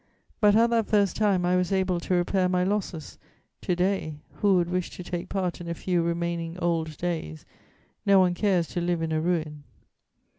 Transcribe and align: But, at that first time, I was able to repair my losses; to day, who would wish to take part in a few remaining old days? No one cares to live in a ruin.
But, 0.39 0.55
at 0.55 0.71
that 0.71 0.87
first 0.87 1.15
time, 1.15 1.45
I 1.45 1.55
was 1.55 1.71
able 1.71 1.99
to 1.99 2.15
repair 2.15 2.49
my 2.49 2.63
losses; 2.63 3.19
to 3.61 3.75
day, 3.75 4.15
who 4.37 4.55
would 4.55 4.67
wish 4.67 4.89
to 4.97 5.03
take 5.03 5.29
part 5.29 5.61
in 5.61 5.67
a 5.67 5.75
few 5.75 6.01
remaining 6.01 6.57
old 6.57 6.97
days? 6.97 7.45
No 8.03 8.17
one 8.19 8.33
cares 8.33 8.67
to 8.69 8.81
live 8.81 9.03
in 9.03 9.11
a 9.11 9.21
ruin. 9.21 9.63